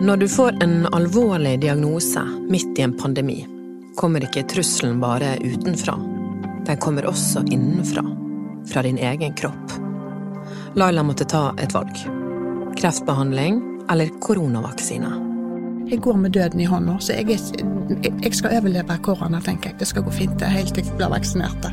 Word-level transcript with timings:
Når 0.00 0.16
du 0.16 0.28
får 0.28 0.62
en 0.62 0.86
alvorlig 0.92 1.60
diagnose 1.60 2.20
midt 2.50 2.78
i 2.78 2.82
en 2.82 2.92
pandemi, 2.98 3.46
kommer 3.96 4.20
ikke 4.26 4.42
trusselen 4.44 4.98
bare 5.00 5.38
utenfra. 5.40 5.94
Den 6.66 6.76
kommer 6.76 7.08
også 7.08 7.40
innenfra. 7.48 8.04
Fra 8.68 8.82
din 8.84 8.98
egen 8.98 9.32
kropp. 9.34 9.72
Laila 10.76 11.02
måtte 11.02 11.24
ta 11.24 11.54
et 11.56 11.72
valg. 11.72 11.96
Kreftbehandling 12.76 13.62
eller 13.90 14.12
koronavaksine. 14.20 15.14
Jeg 15.88 16.04
går 16.04 16.20
med 16.20 16.36
døden 16.36 16.60
i 16.60 16.68
hånda, 16.68 16.98
så 17.00 17.16
jeg, 17.16 17.40
jeg 18.04 18.34
skal 18.36 18.58
overleve 18.60 19.00
korona, 19.00 19.40
tenker 19.40 19.72
jeg. 19.72 19.80
Det 19.80 19.88
skal 19.94 20.04
gå 20.04 20.12
fint 20.12 20.36
det 20.42 20.52
helt 20.52 20.76
til 20.76 20.84
jeg 20.84 21.00
blir 21.00 21.14
vaksinert. 21.16 21.72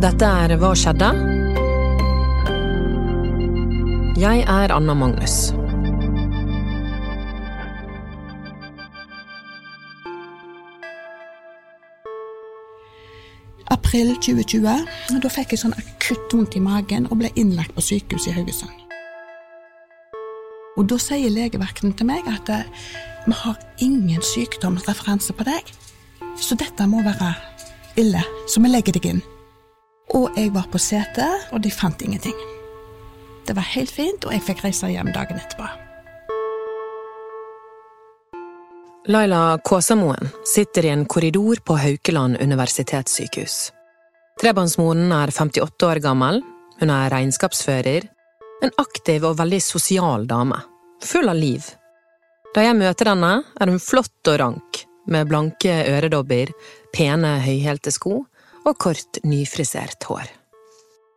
Dette 0.00 0.34
er 0.46 0.56
Hva 0.56 0.72
skjedde? 0.72 1.12
Jeg 4.16 4.46
er 4.48 4.72
Anna 4.72 4.96
Magnus. 4.96 5.50
April 13.88 14.10
2020. 14.20 14.84
Da 15.24 15.28
fikk 15.32 15.54
jeg 15.54 15.62
sånn 15.62 15.72
akutt 15.80 16.34
vondt 16.34 16.58
i 16.58 16.60
magen 16.60 17.06
og 17.08 17.22
ble 17.22 17.30
innlagt 17.40 17.72
på 17.72 17.80
sykehus 17.80 18.26
i 18.28 18.34
Haugesund. 18.36 18.82
Og 20.76 20.84
da 20.92 20.98
sier 21.00 21.32
legevakten 21.32 21.94
til 21.96 22.10
meg 22.10 22.28
at 22.28 22.52
eh, 22.52 22.66
vi 23.24 23.32
har 23.38 23.56
ingen 23.80 24.20
sykdomsreferanse 24.20 25.32
på 25.32 25.46
deg, 25.48 25.72
så 26.36 26.58
dette 26.60 26.84
må 26.84 27.00
være 27.06 27.30
ille, 27.96 28.20
så 28.44 28.60
vi 28.60 28.74
legger 28.74 28.98
deg 28.98 29.08
inn. 29.08 29.24
Og 30.20 30.36
jeg 30.36 30.52
var 30.52 30.68
på 30.68 30.82
setet, 30.84 31.48
og 31.48 31.64
de 31.64 31.72
fant 31.72 32.04
ingenting. 32.04 32.36
Det 33.48 33.56
var 33.56 33.72
helt 33.72 33.94
fint, 33.94 34.28
og 34.28 34.36
jeg 34.36 34.44
fikk 34.50 34.66
reise 34.66 34.92
hjem 34.92 35.14
dagen 35.16 35.40
etterpå. 35.40 35.64
Laila 39.08 39.56
Kåsamoen 39.64 40.28
sitter 40.44 40.84
i 40.84 40.92
en 40.92 41.08
korridor 41.08 41.64
på 41.64 41.80
Haukeland 41.80 42.36
universitetssykehus. 42.44 43.58
Trebarnsmoren 44.38 45.10
er 45.10 45.32
58 45.34 45.82
år 45.88 45.98
gammel, 45.98 46.36
hun 46.78 46.90
er 46.94 47.10
regnskapsfører, 47.10 48.04
en 48.62 48.70
aktiv 48.78 49.24
og 49.26 49.38
veldig 49.40 49.58
sosial 49.62 50.28
dame, 50.30 50.60
full 51.02 51.26
av 51.26 51.38
liv. 51.40 51.64
Da 52.54 52.62
jeg 52.62 52.76
møter 52.78 53.10
henne, 53.10 53.32
er 53.58 53.72
hun 53.72 53.82
flott 53.82 54.30
og 54.30 54.36
rank, 54.38 54.84
med 55.10 55.26
blanke 55.26 55.72
øredobber, 55.90 56.52
pene 56.94 57.32
høyhælte 57.42 57.90
sko 57.90 58.20
og 58.62 58.78
kort, 58.78 59.18
nyfrisert 59.26 60.06
hår. 60.06 60.30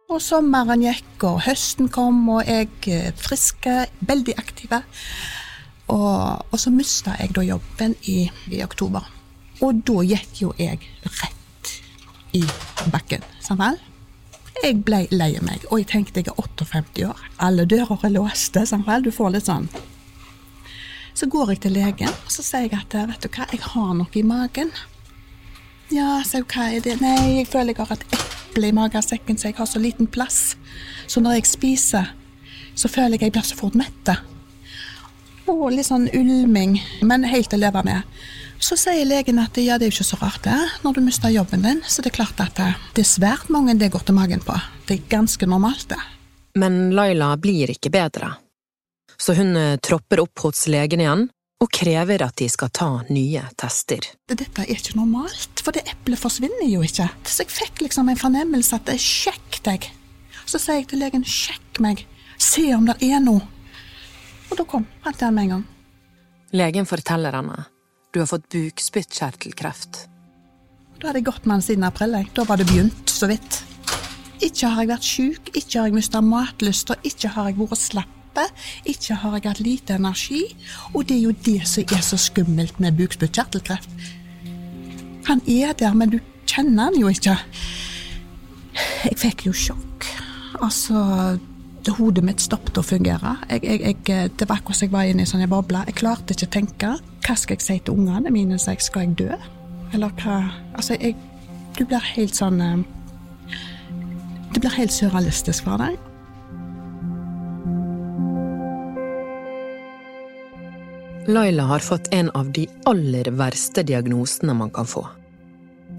Og 0.10 0.18
sommeren 0.24 0.82
gikk, 0.82 1.22
og 1.28 1.44
høsten 1.46 1.92
kom, 1.94 2.24
og 2.34 2.50
jeg 2.50 2.72
eh, 2.90 3.12
friske, 3.22 3.76
veldig 4.10 4.36
aktive. 4.42 4.82
Og, 5.94 6.42
og 6.50 6.58
så 6.58 6.74
mista 6.74 7.14
jeg 7.20 7.36
da 7.38 7.46
jobben 7.46 7.94
i, 8.10 8.26
i, 8.50 8.64
oktober. 8.66 9.06
Og 9.62 9.86
da 9.86 10.02
gikk 10.10 10.42
jo 10.42 10.56
jeg 10.58 10.82
rett 11.06 11.41
i 12.38 12.44
bakken. 12.92 13.24
Sant 13.44 13.62
vel? 13.62 13.80
Jeg 14.62 14.84
ble 14.86 15.06
lei 15.12 15.32
meg, 15.42 15.64
og 15.72 15.80
jeg 15.80 15.88
tenkte 15.90 16.22
jeg 16.22 16.30
er 16.30 16.38
58 16.38 17.08
år. 17.08 17.22
Alle 17.42 17.66
dører 17.66 18.06
er 18.06 18.14
låste. 18.14 18.66
Sant 18.70 18.86
vel? 18.88 19.04
Du 19.06 19.12
får 19.16 19.34
litt 19.36 19.50
sånn. 19.50 19.70
Så 21.18 21.28
går 21.32 21.54
jeg 21.54 21.62
til 21.66 21.76
legen 21.76 22.08
og 22.08 22.32
så 22.32 22.44
sier 22.46 22.70
jeg 22.70 22.78
at 22.78 22.96
vet 22.96 23.26
du 23.26 23.28
hva, 23.34 23.48
jeg 23.52 23.60
har 23.74 23.94
noe 23.98 24.16
i 24.16 24.24
magen. 24.24 24.72
Ja, 25.92 26.22
så 26.24 26.40
hva 26.46 26.70
er 26.72 26.84
det? 26.86 27.00
Nei, 27.04 27.42
jeg 27.42 27.50
føler 27.52 27.74
jeg 27.74 27.82
har 27.82 27.98
et 27.98 28.16
eple 28.16 28.70
i 28.70 28.76
magesekken, 28.76 29.38
så 29.38 29.50
jeg 29.50 29.58
har 29.58 29.68
så 29.68 29.82
liten 29.82 30.08
plass. 30.08 30.56
Så 31.12 31.20
når 31.20 31.42
jeg 31.42 31.50
spiser, 31.52 32.14
så 32.76 32.88
føler 32.88 33.18
jeg 33.18 33.28
jeg 33.28 33.36
blir 33.36 33.48
så 33.50 33.58
fort 33.60 33.76
mett. 33.76 34.14
og 35.52 35.72
litt 35.74 35.90
sånn 35.90 36.08
ulming, 36.16 36.78
men 37.04 37.28
helt 37.28 37.52
å 37.54 37.60
leve 37.60 37.84
med. 37.84 38.08
Så 38.62 38.78
sier 38.78 39.08
legen 39.10 39.40
at 39.42 39.58
ja, 39.58 39.80
det 39.82 39.88
er 39.88 39.90
jo 39.90 39.96
ikke 39.96 40.06
så 40.06 40.18
rart 40.22 40.44
det, 40.46 40.58
når 40.86 40.94
du 40.94 41.02
mister 41.02 41.34
jobben 41.34 41.64
din. 41.66 41.82
Så 41.82 42.04
det 42.06 42.12
er 42.12 42.20
klart 42.20 42.42
at 42.44 42.60
det 42.94 43.02
er 43.02 43.10
svært 43.10 43.50
mange 43.50 43.74
det 43.80 43.90
går 43.94 44.06
til 44.06 44.16
magen 44.16 44.44
på. 44.46 44.54
Det 44.86 45.00
er 45.00 45.08
ganske 45.10 45.50
normalt, 45.50 45.88
det. 45.90 45.98
Men 46.62 46.92
Laila 46.94 47.34
blir 47.42 47.74
ikke 47.74 47.90
bedre. 47.90 48.36
Så 49.18 49.34
hun 49.38 49.56
eh, 49.58 49.80
tropper 49.82 50.22
opp 50.22 50.46
hos 50.46 50.68
legen 50.70 51.02
igjen 51.02 51.26
og 51.62 51.70
krever 51.74 52.24
at 52.26 52.38
de 52.42 52.48
skal 52.50 52.72
ta 52.74 52.90
nye 53.10 53.44
tester. 53.58 54.06
Dette 54.30 54.64
er 54.64 54.70
ikke 54.74 54.98
normalt, 54.98 55.62
for 55.62 55.74
det 55.74 55.86
eplet 55.90 56.22
forsvinner 56.22 56.70
jo 56.70 56.86
ikke. 56.86 57.10
Så 57.26 57.44
jeg 57.44 57.54
fikk 57.54 57.84
liksom 57.86 58.10
en 58.10 58.22
fornemmelse 58.22 58.78
at 58.78 58.94
sjekk 59.02 59.62
deg. 59.66 59.90
Så 60.46 60.62
sier 60.62 60.82
jeg 60.82 60.90
til 60.94 61.02
legen 61.02 61.26
sjekk 61.26 61.82
meg, 61.82 62.06
se 62.38 62.66
om 62.78 62.86
det 62.90 62.98
er 63.06 63.22
noe. 63.26 63.46
Og 64.50 64.58
da 64.58 64.66
kom 64.70 64.90
han 65.06 65.18
til 65.18 65.34
med 65.34 65.48
en 65.48 65.54
gang. 65.58 65.70
Legen 66.62 66.90
forteller 66.90 67.38
henne 67.42 67.62
du 68.12 68.20
har 68.20 68.28
fått 68.28 68.50
bukspyttkjertelkreft. 68.52 70.06
Da 71.00 71.10
hadde 71.10 71.22
jeg 71.22 71.28
gått 71.30 71.46
med 71.46 71.58
den 71.58 71.66
siden 71.66 71.86
april. 71.88 72.18
Da 72.36 72.44
var 72.46 72.60
det 72.60 72.68
begynt, 72.70 73.10
så 73.10 73.30
vidt. 73.32 73.62
Ikke 74.42 74.72
har 74.74 74.84
jeg 74.84 74.90
vært 74.90 75.08
sjuk, 75.08 75.52
ikke 75.54 75.80
har 75.80 75.88
jeg 75.90 75.96
mista 75.96 76.22
matlyst, 76.26 76.92
ikke 77.08 77.32
har 77.36 77.50
jeg 77.50 77.60
vært 77.62 77.82
slappe. 77.82 78.48
Ikke 78.88 79.16
har 79.22 79.38
jeg 79.38 79.48
hatt 79.48 79.62
lite 79.64 79.96
energi. 80.00 80.42
Og 80.94 81.06
det 81.08 81.18
er 81.18 81.24
jo 81.30 81.38
det 81.46 81.62
som 81.70 81.96
er 81.96 82.04
så 82.06 82.20
skummelt 82.20 82.80
med 82.84 82.98
bukspyttkjertelkreft. 83.00 83.96
Han 85.30 85.42
er 85.48 85.74
der, 85.78 85.96
men 85.96 86.12
du 86.12 86.20
kjenner 86.50 86.90
han 86.90 87.00
jo 87.00 87.12
ikke. 87.12 87.38
Jeg 89.06 89.18
fikk 89.20 89.46
jo 89.48 89.56
sjokk. 89.56 90.08
Altså 90.62 91.40
hodet 91.98 92.24
mitt 92.26 92.42
stoppet 92.44 92.78
å 92.78 92.84
fungere. 92.86 93.38
Jeg, 93.50 93.64
jeg, 93.66 93.96
jeg, 94.06 94.34
det 94.38 94.48
var 94.50 94.60
akkurat 94.60 94.78
som 94.78 94.86
jeg 94.86 94.94
var 94.94 95.10
inne 95.10 95.24
i 95.24 95.26
en 95.26 95.32
sånn 95.32 95.48
boble. 95.50 95.82
Jeg 95.90 95.98
klarte 95.98 96.36
ikke 96.36 96.50
å 96.50 96.54
tenke. 96.60 96.92
Hva 97.22 97.36
skal 97.38 97.58
jeg 97.58 97.66
si 97.66 97.80
til 97.86 97.98
ungene 98.00 98.32
mine? 98.34 98.58
Skal 98.60 99.06
jeg 99.06 99.18
dø? 99.20 99.36
Eller 99.94 100.14
hva 100.22 100.44
Altså, 100.76 100.98
jeg 101.00 101.16
Du 101.78 101.86
blir 101.86 102.04
helt 102.16 102.36
sånn 102.36 102.62
eh, 102.62 102.82
Det 104.52 104.60
blir 104.60 104.74
helt 104.76 104.92
surrealistisk 104.92 105.64
for 105.64 105.80
deg. 105.80 106.00
Laila 111.32 111.64
har 111.70 111.80
fått 111.80 112.10
en 112.12 112.32
av 112.36 112.50
de 112.52 112.66
aller 112.90 113.30
verste 113.38 113.86
diagnosene 113.88 114.54
man 114.58 114.74
kan 114.74 114.90
få. 114.90 115.06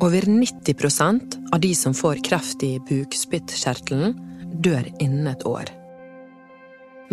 Over 0.02 0.26
90% 0.28 1.38
av 1.54 1.60
de 1.62 1.70
som 1.78 1.94
får 1.94 2.20
kreft 2.26 2.64
i 2.66 2.74
bukspyttkjertelen, 2.88 4.18
dør 4.60 4.90
innen 4.98 5.30
et 5.30 5.46
år. 5.46 5.70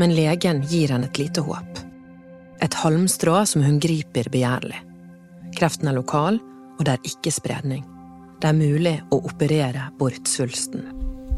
Men 0.01 0.15
legen 0.17 0.63
gir 0.67 0.91
henne 0.91 1.07
et 1.07 1.21
lite 1.21 1.45
håp. 1.45 1.88
Et 2.59 2.73
halmstrå 2.83 3.37
som 3.47 3.63
hun 3.63 3.79
griper 3.79 4.27
begjærlig. 4.31 4.79
Kreften 5.55 5.87
er 5.87 5.95
lokal, 5.95 6.39
og 6.77 6.85
det 6.85 6.95
er 6.95 7.07
ikke 7.07 7.31
spredning. 7.31 7.85
Det 8.39 8.49
er 8.49 8.57
mulig 8.57 8.95
å 9.11 9.21
operere 9.27 9.89
bort 9.99 10.27
svulsten. 10.27 10.83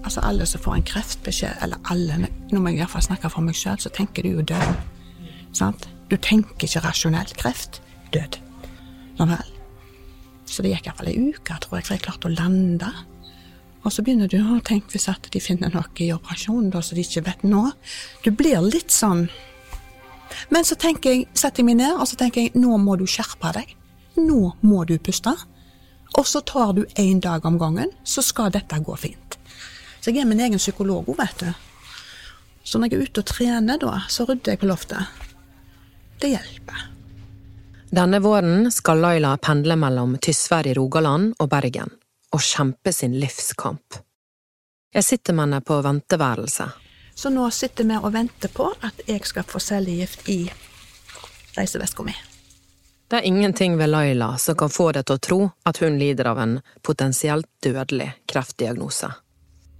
Altså 0.01 0.23
Alle 0.25 0.47
som 0.49 0.61
får 0.63 0.79
en 0.79 0.87
kreftbeskjed, 0.89 1.61
eller 1.61 1.81
alle, 1.93 2.17
nå 2.49 2.61
må 2.61 2.73
jeg 2.73 2.81
iallfall 2.81 3.05
snakke 3.05 3.29
for 3.29 3.45
meg 3.45 3.57
sjøl, 3.57 3.77
så 3.81 3.91
tenker 3.93 4.25
du 4.25 4.33
jo 4.33 4.45
død. 4.53 4.73
Sant? 5.57 5.87
Du 6.09 6.17
tenker 6.17 6.65
ikke 6.65 6.81
rasjonelt. 6.87 7.35
Kreft 7.37 7.81
død. 8.13 8.39
Nå 9.19 9.29
vel. 9.29 9.53
Så 10.49 10.65
det 10.65 10.73
gikk 10.73 10.89
iallfall 10.89 11.11
ei 11.13 11.29
uke, 11.29 11.59
tror 11.61 11.79
jeg, 11.79 11.85
for 11.85 11.95
jeg 11.95 12.05
klarte 12.07 12.31
å 12.31 12.33
lande. 12.33 12.89
Og 13.85 13.93
så 13.93 14.03
begynner 14.05 14.29
du 14.29 14.39
å 14.41 14.59
tenke 14.65 14.93
hvis 14.95 15.09
at 15.09 15.29
de 15.33 15.41
finner 15.41 15.71
noe 15.73 15.85
i 16.01 16.11
operasjonen 16.13 16.73
da, 16.73 16.81
som 16.85 16.97
de 16.97 17.05
ikke 17.05 17.25
vet 17.29 17.45
nå. 17.45 17.67
Du 18.25 18.33
blir 18.33 18.61
litt 18.65 18.93
sånn 18.93 19.27
Men 20.49 20.67
så 20.67 20.77
tenker 20.79 21.15
jeg, 21.15 21.27
setter 21.33 21.61
jeg 21.61 21.71
meg 21.71 21.79
ned 21.81 21.97
og 21.97 22.07
så 22.09 22.19
tenker 22.19 22.45
jeg, 22.45 22.53
nå 22.59 22.77
må 22.81 22.97
du 22.99 23.05
skjerpe 23.09 23.53
deg. 23.57 23.73
Nå 24.19 24.53
må 24.65 24.83
du 24.89 24.97
puste. 24.99 25.33
Og 26.19 26.27
så 26.27 26.41
tar 26.43 26.73
du 26.75 26.83
én 26.99 27.21
dag 27.23 27.45
om 27.47 27.57
gangen, 27.59 27.91
så 28.03 28.23
skal 28.25 28.51
dette 28.51 28.79
gå 28.83 28.95
fint. 28.99 29.37
Så 30.01 30.11
jeg 30.11 30.23
er 30.23 30.29
min 30.29 30.41
egen 30.43 30.59
psykolog 30.59 31.07
òg, 31.07 31.17
vet 31.21 31.45
du. 31.45 31.51
Så 32.63 32.79
når 32.79 32.91
jeg 32.91 32.97
er 32.97 33.07
ute 33.07 33.23
og 33.23 33.29
trener, 33.31 33.79
da, 33.81 34.01
så 34.09 34.25
rydder 34.27 34.53
jeg 34.53 34.61
på 34.61 34.69
loftet. 34.69 35.21
Det 36.21 36.33
hjelper. 36.33 36.87
Denne 37.91 38.21
våren 38.23 38.69
skal 38.71 39.01
Laila 39.03 39.33
pendle 39.41 39.75
mellom 39.75 40.15
Tysvær 40.21 40.69
i 40.69 40.75
Rogaland 40.77 41.33
og 41.43 41.49
Bergen 41.51 41.91
og 42.31 42.43
kjempe 42.45 42.93
sin 42.95 43.17
livskamp. 43.19 43.97
Jeg 44.95 45.03
sitter 45.07 45.35
med 45.35 45.47
henne 45.47 45.59
på 45.63 45.79
venteværelset. 45.83 46.77
Så 47.21 47.29
nå 47.29 47.43
sitter 47.53 47.85
vi 47.85 47.93
og 48.01 48.13
venter 48.15 48.49
på 48.49 48.65
at 48.81 49.01
jeg 49.05 49.21
skal 49.29 49.45
få 49.45 49.59
cellegift 49.61 50.23
i 50.33 50.39
reiseveska 51.53 52.01
mi. 52.07 52.15
Det 53.11 53.19
er 53.19 53.27
ingenting 53.29 53.75
ved 53.77 53.91
Laila 53.91 54.31
som 54.41 54.57
kan 54.57 54.73
få 54.73 54.87
deg 54.97 55.05
til 55.05 55.19
å 55.19 55.21
tro 55.27 55.37
at 55.69 55.77
hun 55.83 55.99
lider 56.01 56.31
av 56.31 56.41
en 56.41 56.55
potensielt 56.81 57.45
dødelig 57.61 58.07
kreftdiagnose. 58.31 59.11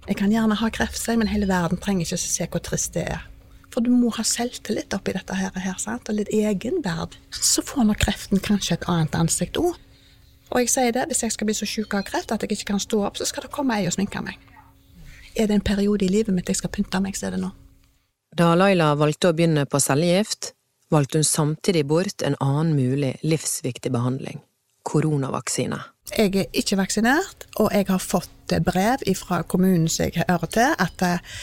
Jeg 0.06 0.20
kan 0.20 0.30
gjerne 0.30 0.60
ha 0.60 0.70
kreft, 0.70 1.02
men 1.18 1.32
hele 1.32 1.50
verden 1.50 1.82
trenger 1.82 2.06
ikke 2.06 2.20
å 2.20 2.22
se 2.22 2.46
hvor 2.52 2.62
trist 2.62 2.94
det 2.94 3.08
er. 3.16 3.26
For 3.74 3.82
du 3.82 3.90
må 3.90 4.14
ha 4.14 4.22
selvtillit 4.22 4.94
oppi 4.94 5.16
dette 5.18 5.34
her, 5.34 5.50
her 5.66 5.82
sant? 5.82 6.06
og 6.06 6.20
litt 6.20 6.30
egenverd. 6.30 7.18
Så 7.34 7.66
får 7.66 7.90
nå 7.90 7.98
kreften 7.98 8.38
kanskje 8.38 8.78
et 8.78 8.88
annet 8.92 9.18
ansikt 9.18 9.58
òg. 9.58 9.74
Og 10.54 10.62
jeg 10.62 10.70
sier 10.76 10.94
det, 10.94 11.08
hvis 11.10 11.26
jeg 11.26 11.34
skal 11.34 11.50
bli 11.50 11.58
så 11.58 11.66
sjuk 11.66 11.98
av 11.98 12.06
kreft 12.06 12.30
at 12.30 12.46
jeg 12.46 12.54
ikke 12.54 12.70
kan 12.76 12.86
stå 12.86 13.02
opp, 13.08 13.18
så 13.18 13.26
skal 13.26 13.48
det 13.48 13.54
komme 13.58 13.82
ei 13.82 13.90
og 13.90 13.98
sminke 13.98 14.22
meg. 14.22 14.51
Er 15.34 15.48
det 15.48 15.56
en 15.56 15.64
periode 15.64 16.04
i 16.04 16.12
livet 16.12 16.34
mitt 16.34 16.50
jeg 16.50 16.60
skal 16.60 16.72
pynte 16.72 17.00
meg, 17.00 17.16
så 17.16 17.28
er 17.28 17.36
det 17.36 17.42
nå. 17.42 17.52
Da 18.36 18.52
Laila 18.56 18.92
valgte 18.96 19.30
å 19.30 19.36
begynne 19.36 19.64
på 19.68 19.80
cellegift, 19.80 20.52
valgte 20.92 21.20
hun 21.20 21.28
samtidig 21.28 21.84
bort 21.88 22.24
en 22.24 22.36
annen 22.40 22.74
mulig 22.76 23.14
livsviktig 23.24 23.92
behandling– 23.92 24.40
koronavaksine. 24.88 25.78
Jeg 26.16 26.32
er 26.36 26.56
ikke 26.58 26.76
vaksinert, 26.80 27.46
og 27.60 27.70
jeg 27.72 27.86
har 27.88 28.02
fått 28.02 28.56
brev 28.64 29.04
fra 29.20 29.42
kommunen 29.48 29.88
som 29.88 30.08
jeg 30.08 30.24
hører 30.24 30.50
til, 30.52 30.74
at 30.82 31.04
eh, 31.06 31.36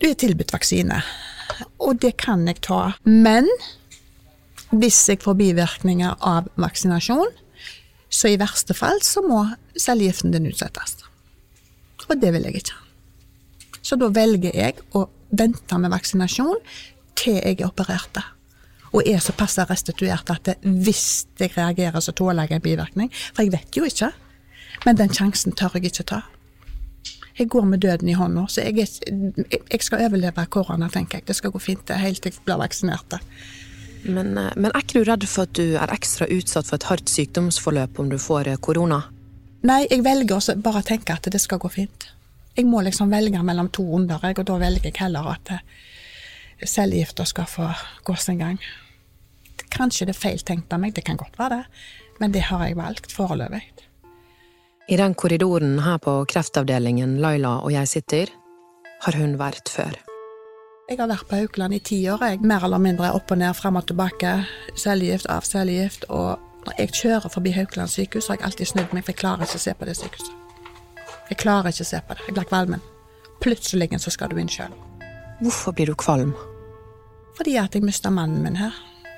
du 0.00 0.08
er 0.08 0.16
tilbudt 0.18 0.54
vaksine. 0.54 1.02
Og 1.82 2.00
det 2.02 2.14
kan 2.22 2.46
jeg 2.48 2.62
ta. 2.64 2.94
Men 3.04 3.46
hvis 4.70 5.02
jeg 5.10 5.20
får 5.22 5.36
bivirkninger 5.38 6.18
av 6.24 6.48
vaksinasjon, 6.62 7.30
så 8.10 8.30
i 8.30 8.38
verste 8.40 8.74
fall 8.74 9.02
så 9.06 9.22
må 9.22 9.44
cellegiften 9.78 10.34
din 10.34 10.48
utsettes. 10.50 10.96
Og 12.10 12.18
det 12.20 12.32
vil 12.34 12.48
jeg 12.48 12.62
ikke. 12.62 12.78
Så 13.82 13.96
da 14.00 14.10
velger 14.12 14.56
jeg 14.56 14.82
å 14.98 15.06
vente 15.30 15.78
med 15.78 15.92
vaksinasjon 15.94 16.58
til 17.18 17.38
jeg 17.38 17.60
er 17.60 17.68
operert. 17.68 18.20
Og 18.90 19.06
er 19.06 19.22
såpass 19.22 19.58
restituert 19.70 20.32
at 20.34 20.50
hvis 20.64 21.28
jeg 21.38 21.54
reagerer, 21.54 22.02
så 22.02 22.12
tåler 22.16 22.48
jeg 22.48 22.58
en 22.58 22.66
bivirkning. 22.66 23.12
For 23.30 23.46
jeg 23.46 23.54
vet 23.54 23.78
jo 23.78 23.86
ikke. 23.86 24.10
Men 24.86 24.98
den 24.98 25.14
sjansen 25.14 25.54
tør 25.56 25.78
jeg 25.78 25.92
ikke 25.92 26.08
ta. 26.14 26.22
Jeg 27.38 27.48
går 27.48 27.64
med 27.70 27.80
døden 27.80 28.08
i 28.10 28.16
hånda, 28.18 28.42
så 28.52 28.66
jeg, 28.66 28.84
jeg, 29.06 29.80
skal 29.80 30.02
overleve 30.04 30.44
korona, 30.52 30.90
tenker 30.92 31.20
jeg. 31.20 31.28
Det 31.30 31.36
skal 31.38 31.52
gå 31.54 31.62
fint 31.62 31.86
det, 31.88 31.96
helt 32.02 32.20
til 32.20 32.34
jeg 32.34 32.42
blir 32.44 32.58
vaksinert. 32.60 33.16
Men, 34.02 34.34
eh, 34.36 34.50
men, 34.56 34.68
er 34.72 34.82
ikke 34.82 35.00
du 35.00 35.08
redd 35.08 35.24
for 35.28 35.46
at 35.46 35.54
du 35.56 35.76
er 35.78 35.94
ekstra 35.94 36.28
utsatt 36.32 36.68
for 36.68 36.76
et 36.76 36.88
hardt 36.90 37.12
sykdomsforløp 37.12 38.00
om 38.02 38.10
du 38.12 38.18
får 38.20 38.50
eh, 38.50 38.60
korona? 38.60 39.02
Nei, 39.60 39.84
jeg 39.90 40.00
velger 40.04 40.38
å 40.38 40.54
bare 40.64 40.80
tenke 40.86 41.12
at 41.12 41.28
det 41.28 41.40
skal 41.42 41.60
gå 41.60 41.68
fint. 41.72 42.06
Jeg 42.56 42.64
må 42.68 42.80
liksom 42.84 43.12
velge 43.12 43.42
mellom 43.44 43.68
to 43.72 43.84
onder, 43.96 44.22
og 44.24 44.44
da 44.48 44.56
velger 44.60 44.88
jeg 44.88 45.00
heller 45.02 45.28
at 45.34 45.52
eh, 45.54 45.60
cellegifta 46.64 47.26
skal 47.28 47.48
få 47.48 47.68
gå 48.04 48.16
sin 48.16 48.40
gang. 48.40 48.58
Kanskje 49.70 50.08
det 50.08 50.16
er 50.16 50.22
feil 50.22 50.40
tenkt 50.40 50.72
av 50.72 50.80
meg, 50.82 50.96
det 50.96 51.04
kan 51.06 51.20
godt 51.20 51.38
være 51.38 51.60
det, 51.60 51.84
men 52.20 52.32
det 52.34 52.48
har 52.48 52.64
jeg 52.66 52.80
valgt 52.80 53.12
foreløpig. 53.12 53.62
I 54.90 54.96
den 54.98 55.14
korridoren 55.14 55.78
her 55.84 56.00
på 56.02 56.16
kreftavdelingen 56.32 57.18
Laila 57.22 57.60
og 57.60 57.70
jeg 57.70 57.88
sitter, 57.88 58.32
har 59.04 59.16
hun 59.16 59.36
vært 59.40 59.70
før. 59.70 59.94
Jeg 60.90 60.98
har 60.98 61.06
vært 61.06 61.28
på 61.30 61.38
Haukeland 61.38 61.76
i 61.76 61.84
ti 61.86 62.00
år, 62.10 62.24
jeg. 62.26 62.40
Mer 62.42 62.64
eller 62.66 62.80
mindre 62.82 63.12
opp 63.14 63.30
og 63.30 63.38
ned, 63.38 63.54
frem 63.54 63.76
og 63.78 63.86
tilbake. 63.86 64.40
Cellegift, 64.74 65.28
av 65.30 65.46
cellegift. 65.46 66.08
Og 66.10 66.49
når 66.66 66.76
jeg 66.78 66.92
kjører 66.92 67.32
forbi 67.32 67.50
Haukeland 67.56 67.88
sykehus, 67.88 68.28
har 68.28 68.36
jeg 68.36 68.44
alltid 68.44 68.66
snudd 68.66 68.92
meg, 68.92 69.04
for 69.04 69.12
jeg 69.14 69.20
klarer 69.22 69.46
ikke 69.46 69.60
å 69.60 69.64
se 69.64 69.74
på 69.74 69.88
det 69.88 69.96
sykehuset. 69.96 70.36
Jeg 71.30 71.38
klarer 71.38 71.70
ikke 71.70 71.86
å 71.86 71.90
se 71.90 72.00
på 72.06 72.16
det. 72.16 72.26
Jeg 72.26 72.36
blir 72.36 72.48
kvalmen. 72.50 72.82
Plutselig 73.40 74.00
så 74.02 74.12
skal 74.12 74.32
du 74.32 74.40
inn 74.40 74.50
sjøl. 74.50 74.72
Hvorfor 75.40 75.72
blir 75.72 75.86
du 75.88 75.94
kvalm? 75.94 76.34
Fordi 77.38 77.56
at 77.56 77.74
jeg 77.74 77.86
mista 77.86 78.10
mannen 78.10 78.42
min 78.44 78.58
her. 78.60 78.74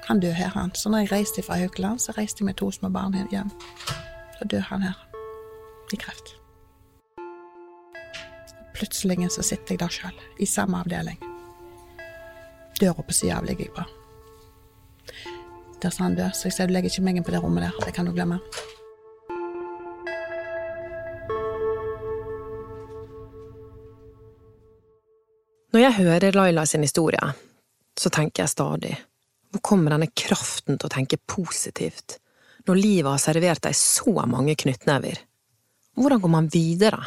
Han 0.06 0.20
døde 0.20 0.34
her, 0.34 0.52
han. 0.54 0.74
Så 0.74 0.90
når 0.90 1.04
jeg 1.04 1.12
reiste 1.12 1.42
fra 1.42 1.58
Haukeland, 1.58 1.98
så 1.98 2.12
reiste 2.16 2.42
jeg 2.42 2.46
med 2.50 2.58
to 2.60 2.70
små 2.70 2.90
barn 2.92 3.16
hjem. 3.30 3.50
Så 4.38 4.44
døde 4.44 4.66
han 4.68 4.82
her. 4.82 4.98
I 5.92 5.96
kreft. 5.96 6.36
Plutselig 8.74 9.30
så 9.30 9.42
sitter 9.42 9.74
jeg 9.74 9.80
der 9.80 9.92
sjøl, 9.92 10.22
i 10.38 10.46
samme 10.46 10.80
avdeling. 10.80 11.18
Døra 12.80 13.02
på 13.02 13.12
sida 13.12 13.36
av 13.38 13.44
ligger 13.44 13.68
jeg 13.68 13.74
på. 13.76 14.01
Der 15.82 15.90
sa 15.90 16.06
han 16.06 16.14
dør, 16.14 16.30
så 16.30 16.46
jeg 16.46 16.54
sier 16.56 16.70
du 16.70 16.76
legger 16.76 16.92
ikke 16.92 17.02
meg 17.02 17.18
inn 17.18 17.26
på 17.26 17.34
det 17.34 17.42
rommet 17.42 17.66
der. 17.66 17.78
Det 17.82 17.94
kan 17.96 18.06
du 18.06 18.14
glemme. 18.14 18.38
Når 25.72 25.80
jeg 25.80 25.96
hører 26.02 26.36
Laila 26.36 26.66
sin 26.68 26.84
historie, 26.84 27.32
så 27.98 28.12
tenker 28.12 28.44
jeg 28.44 28.52
stadig 28.52 28.92
hvor 29.52 29.60
kommer 29.60 29.92
denne 29.92 30.08
kraften 30.16 30.78
til 30.78 30.88
å 30.88 30.92
tenke 30.92 31.18
positivt 31.28 32.16
når 32.68 32.78
livet 32.78 33.10
har 33.10 33.20
servert 33.20 33.64
deg 33.66 33.76
så 33.76 34.14
mange 34.30 34.54
knyttnever? 34.56 35.18
Hvordan 35.98 36.22
går 36.22 36.32
man 36.32 36.48
videre? 36.52 37.02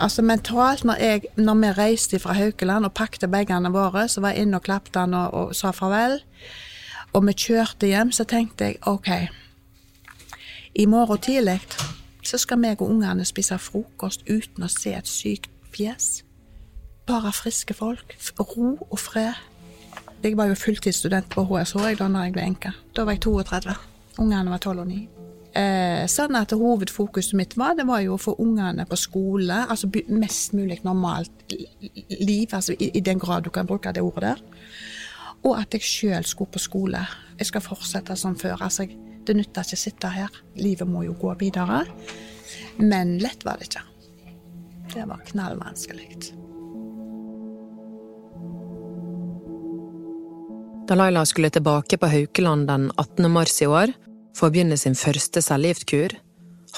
Altså 0.00 0.22
mentalt, 0.24 0.86
når, 0.88 1.00
jeg, 1.04 1.24
når 1.36 1.58
vi 1.60 1.72
reiste 1.76 2.20
fra 2.22 2.36
Haukeland 2.38 2.88
og 2.88 2.94
pakket 2.96 3.28
bagene 3.32 3.72
våre, 3.74 4.06
så 4.08 4.22
var 4.24 4.32
jeg 4.32 4.46
inne 4.46 4.56
og 4.56 4.64
klappet 4.64 4.96
han 4.96 5.12
og, 5.18 5.34
og, 5.36 5.56
sa 5.56 5.74
farvel, 5.76 6.16
og 7.12 7.26
vi 7.26 7.36
kjørte 7.36 7.88
hjem, 7.90 8.12
så 8.12 8.24
tenkte 8.28 8.70
jeg 8.70 8.80
OK, 8.88 9.10
i 10.74 10.86
morgen 10.88 11.20
tidlig 11.20 11.60
så 12.24 12.38
skal 12.38 12.60
meg 12.62 12.80
og 12.80 12.90
ungene 12.94 13.24
spise 13.26 13.58
frokost 13.60 14.22
uten 14.30 14.64
å 14.64 14.70
se 14.70 14.94
et 14.96 15.08
sykt 15.10 15.50
fjes. 15.74 16.22
Bare 17.08 17.32
friske 17.34 17.74
folk. 17.74 18.14
Ro 18.38 18.76
og 18.78 18.98
fred. 19.00 19.34
Jeg 20.22 20.36
var 20.38 20.48
jo 20.48 20.56
fulltidsstudent 20.56 21.28
på 21.32 21.42
HSH 21.48 21.96
da 21.98 22.06
når 22.08 22.28
jeg 22.28 22.36
ble 22.36 22.46
enke. 22.46 22.72
Da 22.94 23.04
var 23.04 23.18
jeg 23.18 23.24
32. 23.26 23.74
Ungene 24.22 24.54
var 24.54 24.62
12 24.62 24.84
og 24.84 24.88
9. 24.92 25.00
Eh, 25.52 26.04
sånn 26.08 26.36
at 26.38 26.54
hovedfokuset 26.56 27.34
mitt 27.36 27.58
var 27.60 27.74
det 27.76 27.84
var 27.84 28.00
jo 28.00 28.14
å 28.14 28.20
få 28.20 28.32
ungene 28.40 28.86
på 28.88 28.96
skole, 28.96 29.58
altså 29.68 29.90
mest 30.08 30.54
mulig 30.56 30.78
normalt 30.86 31.52
liv, 31.52 32.48
altså 32.48 32.72
i, 32.72 32.88
i, 32.88 33.02
den 33.04 33.20
grad 33.20 33.44
du 33.44 33.50
kan 33.52 33.68
bruke 33.68 33.92
det 33.92 34.00
ordet 34.00 34.30
der. 34.30 34.40
Og 35.42 35.56
at 35.58 35.74
jeg 35.74 35.86
sjøl 35.86 36.26
skulle 36.28 36.54
på 36.54 36.62
skole. 36.62 37.00
Jeg 37.38 37.48
skal 37.50 37.64
fortsette 37.64 38.16
som 38.16 38.36
før. 38.38 38.62
altså 38.62 38.86
Det 39.26 39.36
nytter 39.36 39.66
ikke 39.66 39.78
å 39.78 39.84
sitte 39.84 40.12
her. 40.12 40.42
Livet 40.56 40.88
må 40.88 41.02
jo 41.06 41.16
gå 41.18 41.34
videre. 41.40 41.82
Men 42.78 43.18
lett 43.22 43.44
var 43.44 43.58
det 43.58 43.70
ikke. 43.70 43.84
Det 44.92 45.08
var 45.08 45.22
knallvanskelig. 45.26 46.08
Da 50.88 50.96
Laila 50.98 51.24
skulle 51.26 51.50
tilbake 51.50 51.96
på 51.98 52.06
Haukeland 52.10 52.66
den 52.68 52.90
18. 52.96 53.30
mars 53.30 53.54
i 53.62 53.66
år, 53.70 53.94
for 54.36 54.48
å 54.48 54.52
begynne 54.52 54.76
sin 54.76 54.96
første 54.98 55.40
cellegiftkur, 55.44 56.16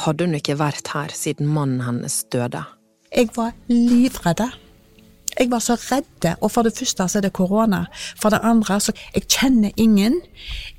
hadde 0.04 0.26
hun 0.26 0.36
ikke 0.38 0.58
vært 0.60 0.92
her 0.94 1.14
siden 1.14 1.48
mannen 1.50 1.82
hennes 1.86 2.20
døde. 2.30 2.64
Jeg 3.14 3.30
var 3.36 3.54
livredd. 3.70 4.44
Jeg 5.38 5.50
var 5.50 5.62
så 5.64 5.76
redd. 5.76 6.26
Og 6.40 6.50
for 6.52 6.66
det 6.66 6.76
første 6.78 7.08
så 7.08 7.18
er 7.18 7.26
det 7.26 7.32
korona. 7.36 7.84
For 8.20 8.30
det 8.30 8.42
andre 8.42 8.80
så 8.80 8.92
Jeg 9.14 9.28
kjenner 9.28 9.72
ingen. 9.76 10.20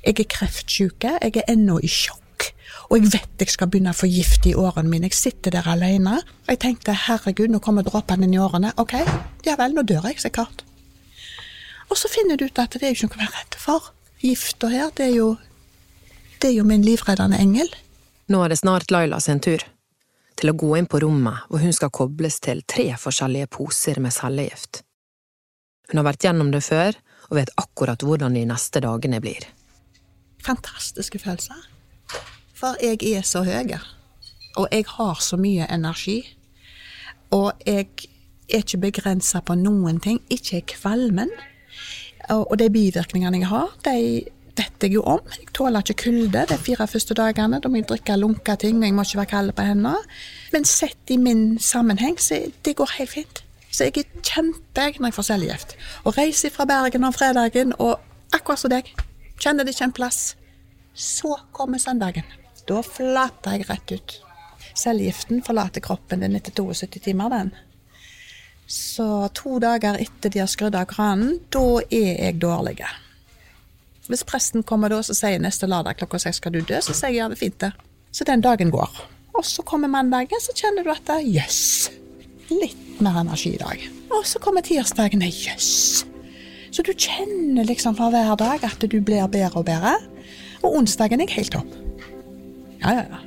Jeg 0.04 0.20
er 0.20 0.30
kreftsyk. 0.30 1.04
Jeg 1.04 1.36
er 1.36 1.52
ennå 1.52 1.78
i 1.82 1.88
sjokk. 1.88 2.52
Og 2.90 3.00
jeg 3.00 3.12
vet 3.12 3.42
jeg 3.42 3.50
skal 3.50 3.68
begynne 3.70 3.90
å 3.90 3.98
få 3.98 4.06
gift 4.06 4.46
i 4.46 4.54
årene 4.54 4.88
mine. 4.88 5.10
Jeg 5.10 5.18
sitter 5.18 5.50
der 5.50 5.68
alene. 5.68 6.20
Og 6.46 6.54
jeg 6.54 6.62
tenkte 6.62 6.94
herregud, 7.06 7.50
nå 7.50 7.58
kommer 7.58 7.82
dråpene 7.82 8.26
inn 8.26 8.36
i 8.36 8.42
årene. 8.42 8.72
Ok, 8.76 8.94
ja 9.46 9.56
vel, 9.58 9.74
nå 9.74 9.82
dør 9.82 10.06
jeg 10.10 10.20
sikkert. 10.22 10.62
Og 11.90 11.98
så 11.98 12.10
finner 12.10 12.38
du 12.38 12.46
ut 12.46 12.58
at 12.58 12.74
det 12.74 12.82
er 12.82 12.94
jo 12.94 13.06
ikke 13.06 13.10
noe 13.10 13.18
å 13.18 13.24
være 13.24 13.40
redd 13.40 13.58
for. 13.62 13.90
Gifta 14.22 14.70
her, 14.72 14.90
det 14.96 15.10
er 15.10 15.16
jo 15.16 15.28
det 16.42 16.50
er 16.50 16.58
jo 16.58 16.66
min 16.68 16.84
livreddende 16.84 17.38
engel. 17.40 17.70
Nå 18.28 18.42
er 18.44 18.52
det 18.52 18.60
snart 18.60 18.90
Laila 18.92 19.20
sin 19.24 19.40
tur. 19.40 19.62
Til 20.36 20.52
å 20.52 20.56
gå 20.58 20.74
inn 20.76 20.88
på 20.90 21.00
rommet 21.00 21.46
hvor 21.48 21.62
hun 21.64 21.72
skal 21.72 21.92
kobles 21.94 22.40
til 22.44 22.60
tre 22.68 22.90
forskjellige 23.00 23.48
poser 23.56 24.00
med 24.04 24.12
cellegift. 24.12 24.82
Hun 25.88 26.00
har 26.00 26.08
vært 26.10 26.26
gjennom 26.26 26.50
det 26.52 26.64
før 26.66 26.98
og 27.30 27.38
vet 27.38 27.52
akkurat 27.58 28.02
hvordan 28.02 28.36
de 28.36 28.44
neste 28.48 28.82
dagene 28.84 29.20
blir. 29.22 29.46
Fantastiske 30.44 31.18
følelser. 31.22 31.58
For 32.56 32.78
jeg 32.82 33.00
er 33.16 33.24
så 33.26 33.42
høy, 33.44 33.74
og 34.56 34.68
jeg 34.72 34.86
har 34.88 35.20
så 35.20 35.36
mye 35.40 35.66
energi. 35.72 36.20
Og 37.34 37.52
jeg 37.66 37.88
er 38.48 38.62
ikke 38.62 38.80
begrensa 38.86 39.42
på 39.44 39.56
noen 39.58 40.00
ting. 40.00 40.22
Ikke 40.32 40.62
kvalmen. 40.76 41.32
Og 42.32 42.56
de 42.58 42.70
bivirkningene 42.72 43.42
jeg 43.42 43.50
har, 43.50 43.74
de 43.84 43.96
vet 44.56 44.82
jeg 44.82 44.96
jo 44.96 45.02
om. 45.06 45.20
Jeg 45.38 45.50
tåler 45.56 45.84
ikke 45.84 46.02
kulde 46.06 46.44
de 46.48 46.58
fire 46.58 46.86
første 46.88 47.14
dagene. 47.14 47.60
Da 47.60 47.68
må 47.68 47.80
jeg 47.80 47.88
drikke 47.90 48.16
lunka 48.18 48.56
ting, 48.60 48.78
og 48.80 48.86
jeg 48.88 48.94
må 48.96 49.04
ikke 49.06 49.20
være 49.22 49.32
kald 49.32 49.52
på 49.56 49.66
hendene. 49.66 49.96
Men 50.52 50.64
sett 50.68 51.12
i 51.12 51.18
min 51.20 51.58
sammenheng, 51.58 52.18
så 52.20 52.40
det 52.64 52.76
går 52.76 52.96
helt 52.98 53.12
fint. 53.12 53.42
Så 53.70 53.88
jeg 53.88 54.04
er 54.04 54.24
kjempeg 54.24 55.00
når 55.00 55.10
jeg 55.10 55.18
får 55.18 55.28
cellegift. 55.30 55.76
Og 56.04 56.16
reiser 56.18 56.54
fra 56.54 56.64
Bergen 56.68 57.04
om 57.04 57.12
fredagen, 57.12 57.74
og 57.78 58.00
akkurat 58.32 58.62
som 58.62 58.72
deg, 58.72 58.88
kjenner 59.40 59.66
det 59.66 59.76
ikke 59.76 59.90
en 59.90 59.96
plass. 60.00 60.20
Så 60.94 61.34
kommer 61.52 61.82
søndagen. 61.82 62.24
Da 62.66 62.80
flater 62.82 63.58
jeg 63.58 63.68
rett 63.68 63.92
ut. 63.92 64.18
Cellegiften 64.76 65.42
forlater 65.44 65.84
kroppen 65.84 66.24
din 66.24 66.36
etter 66.36 66.52
72 66.56 67.04
timer, 67.04 67.32
den. 67.32 67.52
Så 68.66 69.28
to 69.36 69.60
dager 69.62 70.00
etter 70.02 70.32
de 70.32 70.42
har 70.42 70.50
skrudd 70.50 70.74
av 70.74 70.88
kranen, 70.90 71.36
da 71.54 71.82
er 71.84 72.16
jeg 72.24 72.40
dårlig. 72.42 72.80
Hvis 74.10 74.24
presten 74.26 74.62
kommer 74.66 74.92
da 74.92 75.00
og 75.02 75.08
sier 75.08 75.42
neste 75.42 75.68
lørdag 75.70 75.98
klokka 76.00 76.20
seks 76.22 76.40
skal 76.42 76.54
du 76.54 76.60
dø, 76.62 76.78
så 76.82 76.94
sier 76.94 77.14
jeg 77.14 77.20
ja, 77.20 77.28
det 77.30 77.38
er 77.38 77.42
fint 77.42 77.60
det. 77.62 77.72
Så 78.14 78.26
den 78.28 78.44
dagen 78.44 78.70
går. 78.74 79.00
Og 79.36 79.44
så 79.44 79.64
kommer 79.66 79.90
mandagen, 79.92 80.40
så 80.40 80.54
kjenner 80.56 80.86
du 80.86 80.92
at 80.94 81.10
jøss, 81.20 81.90
yes, 81.90 82.50
litt 82.50 83.00
mer 83.04 83.18
energi 83.20 83.56
i 83.56 83.60
dag. 83.60 83.82
Og 84.16 84.22
så 84.24 84.40
kommer 84.40 84.64
tirsdagen, 84.64 85.24
jøss. 85.26 85.46
Yes. 86.06 86.16
Så 86.76 86.84
du 86.84 86.92
kjenner 86.92 87.64
liksom 87.64 87.96
fra 87.96 88.10
hver 88.12 88.34
dag 88.36 88.64
at 88.68 88.82
du 88.84 88.98
blir 89.00 89.26
bedre 89.32 89.62
og 89.62 89.66
bedre. 89.68 89.94
Og 90.62 90.78
onsdagen 90.80 91.22
er 91.24 91.32
helt 91.32 91.54
topp. 91.54 91.70
Ja, 92.82 92.92
ja, 92.98 93.04
ja. 93.08 93.20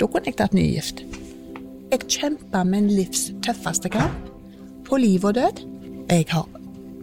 Da 0.00 0.08
kunne 0.08 0.28
jeg 0.28 0.36
tatt 0.36 0.56
ny 0.56 0.66
gift. 0.74 1.00
Jeg 1.92 2.08
kjemper 2.08 2.66
min 2.68 2.90
livs 2.92 3.30
tøffeste 3.44 3.88
kamp. 3.92 4.28
På 4.84 4.98
liv 5.00 5.24
og 5.24 5.36
død. 5.38 5.62
Jeg 6.10 6.26
har 6.28 6.61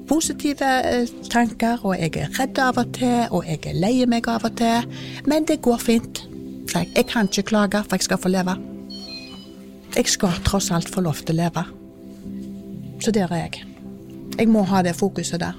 positive 0.09 0.65
eh, 0.65 1.07
tanker, 1.31 1.79
og 1.85 1.95
jeg 1.99 2.17
er 2.17 2.33
redd 2.39 2.59
av 2.61 2.81
og 2.81 2.91
til, 2.97 3.27
og 3.31 3.45
jeg 3.47 3.61
er 3.69 3.77
lei 3.77 3.93
meg 4.09 4.27
av 4.31 4.47
og 4.47 4.57
til. 4.59 4.89
Men 5.29 5.47
det 5.49 5.61
går 5.65 5.79
fint. 5.83 6.23
Jeg 6.73 7.05
kan 7.09 7.29
ikke 7.29 7.49
klage, 7.53 7.83
for 7.85 7.97
jeg 7.97 8.07
skal 8.07 8.21
få 8.21 8.33
leve. 8.33 8.57
Jeg 9.95 10.09
skal 10.09 10.41
tross 10.45 10.69
alt 10.71 10.89
få 10.89 11.01
lov 11.05 11.21
til 11.23 11.37
å 11.37 11.43
leve. 11.43 11.65
Så 13.01 13.13
der 13.15 13.31
er 13.31 13.47
jeg. 13.47 13.63
Jeg 14.37 14.51
må 14.51 14.65
ha 14.69 14.83
det 14.85 14.97
fokuset 14.97 15.41
der. 15.41 15.57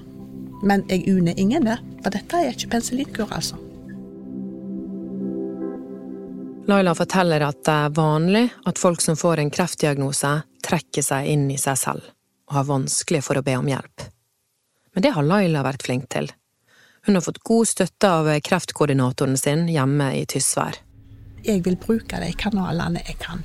Men 0.62 0.84
jeg 0.90 1.08
uner 1.08 1.34
ingen 1.40 1.66
det, 1.66 1.78
for 2.04 2.12
dette 2.14 2.36
er 2.36 2.52
ikke 2.52 2.74
penicillinkur, 2.76 3.32
altså. 3.32 3.56
Laila 6.70 6.92
forteller 6.94 7.42
at 7.42 7.64
det 7.66 7.74
er 7.74 7.94
vanlig 7.96 8.44
at 8.68 8.78
folk 8.78 9.02
som 9.02 9.18
får 9.18 9.40
en 9.42 9.50
kreftdiagnose, 9.50 10.36
trekker 10.62 11.02
seg 11.02 11.26
inn 11.32 11.48
i 11.50 11.58
seg 11.58 11.78
selv 11.80 12.10
og 12.50 12.58
har 12.58 12.66
vanskelig 12.68 13.22
for 13.24 13.38
å 13.38 13.46
be 13.46 13.56
om 13.58 13.68
hjelp. 13.70 14.10
Men 14.94 15.06
det 15.06 15.14
har 15.14 15.26
Laila 15.26 15.62
vært 15.66 15.84
flink 15.86 16.08
til. 16.12 16.30
Hun 17.06 17.16
har 17.16 17.24
fått 17.24 17.42
god 17.46 17.68
støtte 17.68 18.08
av 18.10 18.28
kreftkoordinatoren 18.44 19.36
sin 19.38 19.68
hjemme 19.70 20.10
i 20.18 20.24
Tysvær. 20.28 20.76
Jeg 21.46 21.64
vil 21.64 21.78
bruke 21.80 22.20
de 22.20 22.32
kanalene 22.36 23.00
jeg 23.06 23.16
kan. 23.22 23.44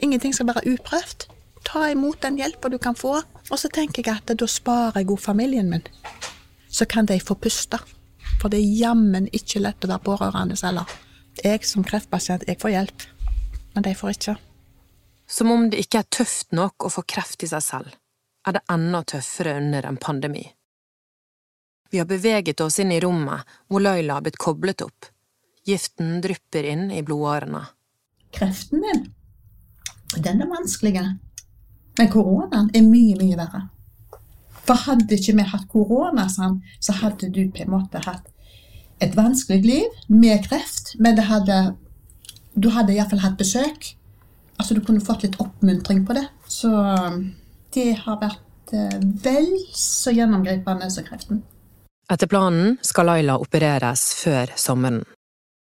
Ingenting 0.00 0.32
skal 0.34 0.48
være 0.48 0.64
uprøvd. 0.74 1.26
Ta 1.64 1.88
imot 1.92 2.22
den 2.22 2.38
hjelpa 2.40 2.70
du 2.72 2.78
kan 2.78 2.96
få. 2.96 3.18
Og 3.50 3.58
så 3.60 3.68
tenker 3.68 4.04
jeg 4.04 4.22
at 4.22 4.32
da 4.40 4.48
sparer 4.48 5.02
jeg 5.02 5.10
god 5.10 5.20
familien 5.20 5.68
min. 5.70 5.84
Så 6.68 6.88
kan 6.88 7.06
de 7.06 7.18
få 7.20 7.36
puste. 7.36 7.78
For 8.40 8.52
det 8.52 8.60
er 8.60 8.80
jammen 8.80 9.28
ikke 9.32 9.62
lett 9.62 9.84
å 9.84 9.90
være 9.92 10.06
pårørende 10.06 10.56
heller. 10.62 10.88
Jeg 11.42 11.64
som 11.66 11.84
kreftpasient, 11.84 12.46
jeg 12.48 12.60
får 12.60 12.74
hjelp. 12.74 13.06
Men 13.74 13.84
de 13.86 13.94
får 13.98 14.16
ikke. 14.16 14.36
Som 15.26 15.52
om 15.52 15.68
det 15.70 15.84
ikke 15.84 16.02
er 16.02 16.10
tøft 16.12 16.52
nok 16.52 16.86
å 16.86 16.92
få 16.92 17.04
kreft 17.08 17.42
i 17.44 17.50
seg 17.50 17.64
selv, 17.64 17.94
er 18.46 18.56
det 18.56 18.64
enda 18.70 19.00
tøffere 19.08 19.56
under 19.60 19.88
en 19.88 20.00
pandemi. 20.00 20.44
Vi 21.90 22.00
har 22.00 22.08
beveget 22.10 22.60
oss 22.60 22.78
inn 22.82 22.92
i 22.92 23.00
rommet 23.00 23.44
hvor 23.68 23.82
Laila 23.84 24.18
har 24.18 24.24
blitt 24.24 24.40
koblet 24.40 24.82
opp. 24.82 25.10
Giften 25.64 26.18
drypper 26.24 26.66
inn 26.68 26.90
i 26.92 27.02
blodårene. 27.02 27.62
Kreften 28.34 28.82
min, 28.82 29.04
den 30.16 30.42
er 30.42 30.50
vanskelig. 30.50 31.04
Men 31.98 32.10
koronaen 32.10 32.70
er 32.74 32.82
mye, 32.82 33.14
mye 33.20 33.38
verre. 33.38 33.62
For 34.64 34.80
hadde 34.86 35.16
ikke 35.16 35.36
vi 35.38 35.46
hatt 35.46 35.66
korona, 35.72 36.26
så 36.28 36.96
hadde 37.00 37.30
du 37.30 37.42
på 37.52 37.64
en 37.64 37.74
måte 37.76 38.00
hatt 38.04 38.30
et 39.02 39.16
vanskelig 39.16 39.60
liv 39.64 39.96
med 40.08 40.46
kreft, 40.46 40.94
men 41.02 41.18
hadde, 41.18 41.74
du 42.54 42.70
hadde 42.72 42.94
iallfall 42.94 43.22
hatt 43.24 43.38
besøk. 43.38 43.94
Altså 44.58 44.74
Du 44.74 44.80
kunne 44.86 45.02
fått 45.02 45.24
litt 45.26 45.40
oppmuntring 45.42 46.04
på 46.06 46.14
det. 46.14 46.28
Så 46.46 46.70
det 47.74 47.88
har 48.04 48.20
vært 48.20 48.72
eh, 48.72 49.00
vel 49.24 49.48
så 49.74 50.14
gjennomgripende 50.14 50.90
som 50.94 51.06
kreften. 51.06 51.42
Etter 52.12 52.28
planen 52.28 52.76
skal 52.84 53.08
Laila 53.08 53.38
opereres 53.40 54.02
før 54.18 54.50
sommeren. 54.60 55.04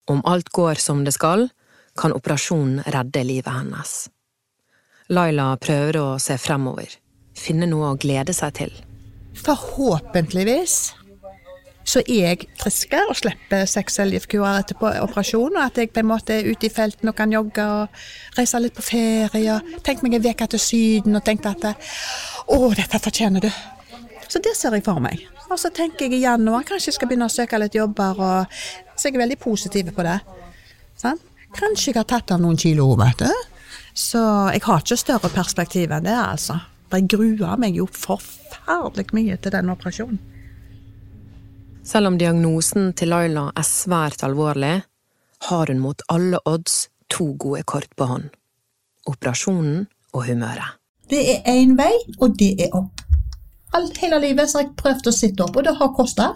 Om 0.08 0.22
alt 0.29 0.51
går 0.53 0.77
som 0.79 1.01
det 1.03 1.15
skal, 1.15 1.48
kan 1.98 2.13
operasjonen 2.13 2.84
redde 2.94 3.24
livet 3.25 3.50
hennes. 3.50 3.94
Laila 5.10 5.56
prøver 5.58 5.98
å 5.98 6.06
se 6.22 6.38
fremover, 6.38 6.91
finne 7.34 7.65
noe 7.72 7.89
å 7.94 7.98
glede 7.98 8.36
seg 8.38 8.53
til. 8.60 8.74
Forhåpentligvis 9.41 10.77
så 11.88 12.03
er 12.03 12.36
jeg 12.36 12.50
friskere 12.60 13.08
og 13.10 13.17
slipper 13.17 13.65
seks 13.65 13.98
etterpå 14.03 14.91
operasjonen, 15.08 15.58
og 15.58 15.63
at 15.63 15.77
jeg 15.79 15.89
på 15.89 16.03
en 16.03 16.12
måte 16.12 16.36
er 16.36 16.51
ute 16.51 16.67
i 16.67 16.74
felten 16.74 17.10
og 17.10 17.15
kan 17.15 17.34
jogge 17.34 17.63
og 17.63 18.03
reise 18.38 18.60
litt 18.60 18.75
på 18.75 18.86
ferie. 18.86 19.56
og 19.56 19.82
Tenk 19.88 20.03
meg 20.03 20.20
en 20.20 20.29
uke 20.29 20.48
til 20.51 20.60
Syden 20.60 21.15
og 21.15 21.25
tenkte 21.25 21.56
at 21.56 21.65
å, 22.46 22.74
dette 22.75 23.00
fortjener 23.00 23.48
du. 23.48 23.50
Så 24.27 24.44
det 24.44 24.53
ser 24.60 24.75
jeg 24.75 24.86
for 24.86 25.00
meg. 25.01 25.24
Og 25.47 25.59
så 25.59 25.71
tenker 25.71 26.07
jeg 26.07 26.19
i 26.19 26.25
januar 26.25 26.65
kanskje 26.67 26.91
jeg 26.91 26.97
skal 26.97 27.09
begynne 27.09 27.29
å 27.29 27.31
søke 27.31 27.59
litt 27.61 27.75
jobber, 27.77 28.19
og 28.19 28.57
så 28.97 29.07
jeg 29.07 29.15
er 29.15 29.23
veldig 29.23 29.39
positiv 29.39 29.91
på 29.95 30.05
det. 30.05 30.17
Sånn? 30.99 31.19
Kanskje 31.55 31.93
jeg 31.93 31.99
har 32.01 32.09
tatt 32.09 32.33
av 32.35 32.41
noen 32.43 32.59
kilo, 32.59 32.89
vet 32.99 33.23
du. 33.23 33.29
Så 33.97 34.19
jeg 34.53 34.61
har 34.65 34.83
ikke 34.83 34.99
større 34.99 35.31
perspektiv 35.33 35.93
enn 35.95 36.05
det, 36.05 36.17
altså. 36.17 36.59
For 36.87 36.99
jeg 36.99 37.09
gruer 37.11 37.59
meg 37.59 37.79
jo 37.79 37.87
forferdelig 37.91 39.07
mye 39.15 39.37
til 39.41 39.55
den 39.55 39.71
operasjonen. 39.73 40.19
Selv 41.87 42.11
om 42.11 42.17
diagnosen 42.19 42.91
til 42.99 43.13
Laila 43.13 43.47
er 43.55 43.63
svært 43.63 44.23
alvorlig, 44.27 44.81
har 45.47 45.71
hun 45.71 45.79
mot 45.79 46.01
alle 46.11 46.41
odds 46.45 46.89
to 47.13 47.31
gode 47.39 47.63
kort 47.63 47.93
på 47.95 48.09
hånd. 48.09 48.27
Operasjonen 49.07 49.85
og 50.11 50.25
humøret. 50.27 50.75
Det 51.07 51.21
er 51.37 51.47
én 51.47 51.77
vei, 51.79 51.93
og 52.19 52.35
det 52.35 52.57
er 52.65 52.75
opp. 52.75 53.06
All, 53.75 53.89
hele 54.00 54.19
livet 54.24 54.50
så 54.50 54.59
har 54.59 54.67
jeg 54.67 54.77
prøvd 54.79 55.09
å 55.09 55.15
sitte 55.15 55.43
opp, 55.43 55.57
og 55.57 55.67
det 55.67 55.75
har 55.79 55.93
kosta. 55.95 56.31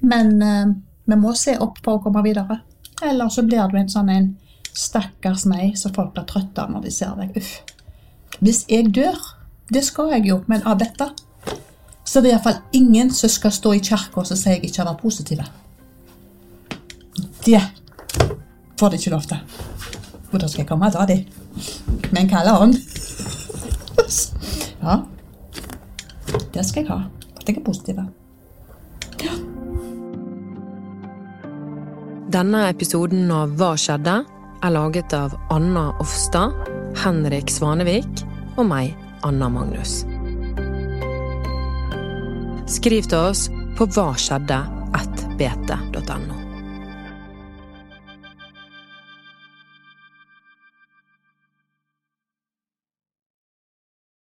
Men 0.00 0.32
eh, 0.42 0.72
vi 1.06 1.20
må 1.20 1.34
se 1.36 1.56
opp 1.62 1.78
for 1.84 1.98
å 1.98 2.04
komme 2.04 2.24
videre. 2.24 2.60
Eller 3.04 3.28
så 3.32 3.44
blir 3.44 3.68
du 3.70 3.78
en 3.80 3.92
sånn 3.92 4.10
en 4.12 4.32
stakkars 4.76 5.46
meg 5.48 5.76
som 5.80 5.94
folk 5.96 6.14
blir 6.16 6.26
trøtte 6.28 6.64
av 6.64 6.72
når 6.72 6.88
de 6.88 6.94
ser 6.94 7.14
deg. 7.20 7.36
Uff. 7.36 7.52
Hvis 8.40 8.64
jeg 8.68 8.90
dør, 8.96 9.16
det 9.72 9.84
skal 9.84 10.12
jeg 10.16 10.28
jo, 10.30 10.42
men 10.50 10.64
av 10.68 10.80
dette 10.80 11.10
så 12.06 12.20
det 12.22 12.30
er 12.30 12.36
iallfall 12.36 12.60
ingen 12.78 13.10
som 13.10 13.30
skal 13.30 13.52
stå 13.52 13.72
i 13.74 13.80
kirka 13.82 14.22
og 14.22 14.28
si 14.30 14.36
jeg 14.38 14.62
ikke 14.64 14.78
har 14.78 14.92
vært 14.92 15.02
positiv. 15.02 15.40
Det 17.44 17.60
får 18.78 18.92
de 18.92 19.00
ikke 19.00 19.12
lov 19.12 19.26
til. 19.26 19.42
Da 20.36 20.48
skal 20.48 20.62
jeg 20.62 20.68
komme 20.68 20.86
og 20.86 20.94
ta 20.94 21.06
dem. 21.08 21.24
med 22.12 22.22
en 22.22 22.28
kald 22.28 22.48
hånd. 22.48 22.78
Ja. 24.82 25.00
Det 26.56 26.64
skal 26.64 26.82
jeg 26.82 26.90
ha. 26.90 27.02
At 27.36 27.48
jeg 27.48 27.58
er 27.60 27.64
positiv. 27.66 27.98
Ja. 29.20 29.34
Denne 32.32 32.64
episoden 32.70 33.28
av 33.32 33.52
Hva 33.60 33.74
skjedde? 33.80 34.22
er 34.64 34.72
laget 34.72 35.12
av 35.12 35.34
Anna 35.52 35.90
Offstad, 36.00 36.54
Henrik 37.02 37.52
Svanevik 37.52 38.22
og 38.56 38.64
meg, 38.70 38.96
Anna 39.26 39.50
Magnus. 39.52 40.00
Skriv 42.72 43.06
til 43.06 43.20
oss 43.20 43.46
på 43.76 43.86
hva 43.92 44.08
skjedde 44.18 44.58
1bt.no. 44.96 46.45